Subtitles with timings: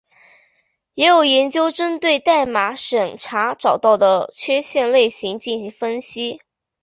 [0.95, 6.41] 也有研究针对代码审查找到的缺陷类型进行分析。